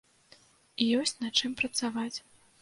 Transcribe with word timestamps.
Ёсць 1.01 1.13
над 1.23 1.33
чым 1.43 1.51
працаваць. 1.61 2.15